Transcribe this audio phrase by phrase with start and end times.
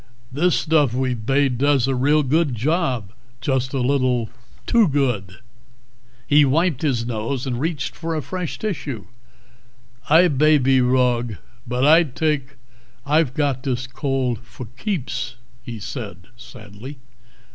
[0.31, 3.13] "This stuff we've bade does a real good job.
[3.39, 4.31] Just a little
[4.65, 5.37] too good."
[6.25, 9.05] He wiped his nose and reached for a fresh tissue.
[10.09, 11.35] "I bay be wrog,
[11.67, 12.57] but I thik
[13.05, 16.97] I've got this cold for keeps," he said sadly.